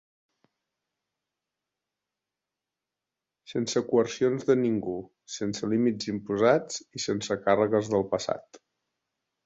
Sense 3.53 3.85
coercions 3.91 4.49
de 4.49 4.57
ningú, 4.65 4.99
sense 5.37 5.73
límits 5.77 6.11
imposats 6.17 6.83
i 7.01 7.07
sense 7.09 7.43
càrregues 7.47 7.97
del 7.97 8.11
passat. 8.17 8.65